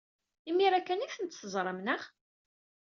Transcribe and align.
Imir-a 0.49 0.79
kan 0.81 1.03
ay 1.03 1.11
ten-teẓram, 1.13 1.79
naɣ? 1.81 2.01